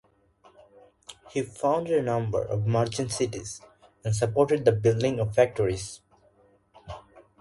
He 1.29 1.43
founded 1.43 1.99
a 1.99 2.01
number 2.01 2.41
of 2.41 2.65
merchant 2.65 3.11
cities, 3.11 3.61
and 4.03 4.15
supported 4.15 4.65
the 4.65 4.71
building 4.71 5.19
of 5.19 5.35
factories. 5.35 6.01